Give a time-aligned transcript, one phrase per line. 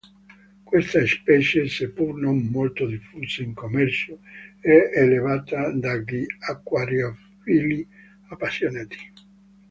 [0.63, 4.17] Questa specie, seppur non molto diffusa in commercio,
[4.59, 7.87] è allevata dagli acquariofili
[8.29, 8.97] appassionati.